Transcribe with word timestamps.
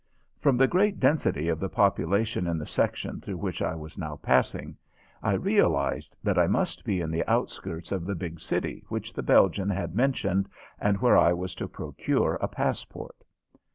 From 0.39 0.57
the 0.57 0.65
greater 0.65 0.97
density 0.97 1.47
of 1.47 1.59
the 1.59 1.69
population 1.69 2.47
in 2.47 2.57
the 2.57 2.65
section 2.65 3.21
through 3.21 3.37
which 3.37 3.61
I 3.61 3.75
was 3.75 3.99
now 3.99 4.15
passing 4.15 4.75
I 5.21 5.33
realized 5.33 6.17
that 6.23 6.39
I 6.39 6.47
must 6.47 6.83
be 6.83 7.01
in 7.01 7.11
the 7.11 7.23
outskirts 7.29 7.91
of 7.91 8.05
the 8.05 8.15
big 8.15 8.39
city 8.39 8.83
which 8.89 9.13
the 9.13 9.21
Belgian 9.21 9.69
had 9.69 9.93
mentioned 9.93 10.49
and 10.79 10.97
where 11.01 11.19
I 11.19 11.33
was 11.33 11.53
to 11.53 11.67
procure 11.67 12.39
a 12.41 12.47
passport. 12.47 13.23